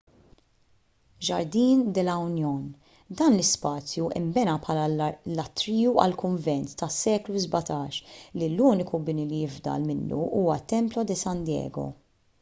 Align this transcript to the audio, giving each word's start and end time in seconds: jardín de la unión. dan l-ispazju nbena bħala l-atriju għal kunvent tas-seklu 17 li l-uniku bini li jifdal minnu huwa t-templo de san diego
jardín 1.19 1.91
de 1.95 2.03
la 2.07 2.15
unión. 2.29 2.61
dan 3.19 3.35
l-ispazju 3.37 4.05
nbena 4.23 4.55
bħala 4.63 4.87
l-atriju 5.09 5.93
għal 6.05 6.17
kunvent 6.23 6.73
tas-seklu 6.81 7.41
17 7.45 7.99
li 8.41 8.47
l-uniku 8.53 9.01
bini 9.11 9.27
li 9.33 9.43
jifdal 9.45 9.85
minnu 9.91 10.23
huwa 10.39 10.57
t-templo 10.63 11.05
de 11.13 11.19
san 11.25 11.45
diego 11.51 11.85